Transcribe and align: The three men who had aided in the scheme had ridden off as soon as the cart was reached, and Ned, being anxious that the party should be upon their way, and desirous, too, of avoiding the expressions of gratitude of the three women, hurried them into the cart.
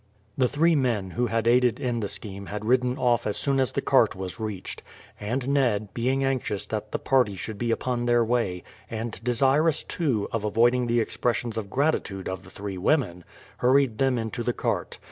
The 0.35 0.47
three 0.47 0.73
men 0.73 1.11
who 1.11 1.27
had 1.27 1.45
aided 1.47 1.79
in 1.79 1.99
the 1.99 2.07
scheme 2.09 2.47
had 2.47 2.65
ridden 2.65 2.97
off 2.97 3.27
as 3.27 3.37
soon 3.37 3.59
as 3.59 3.71
the 3.73 3.83
cart 3.83 4.15
was 4.15 4.39
reached, 4.39 4.81
and 5.19 5.47
Ned, 5.47 5.93
being 5.93 6.23
anxious 6.23 6.65
that 6.65 6.91
the 6.91 6.97
party 6.97 7.35
should 7.35 7.59
be 7.59 7.69
upon 7.69 8.07
their 8.07 8.25
way, 8.25 8.63
and 8.89 9.23
desirous, 9.23 9.83
too, 9.83 10.27
of 10.31 10.43
avoiding 10.43 10.87
the 10.87 10.99
expressions 10.99 11.55
of 11.55 11.69
gratitude 11.69 12.27
of 12.27 12.43
the 12.43 12.49
three 12.49 12.79
women, 12.79 13.23
hurried 13.57 13.99
them 13.99 14.17
into 14.17 14.41
the 14.41 14.53
cart. 14.53 14.97